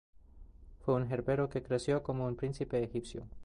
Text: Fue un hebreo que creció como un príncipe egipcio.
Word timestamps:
Fue 0.83 0.95
un 0.95 1.11
hebreo 1.11 1.47
que 1.47 1.61
creció 1.61 2.01
como 2.01 2.25
un 2.25 2.35
príncipe 2.35 2.83
egipcio. 2.83 3.27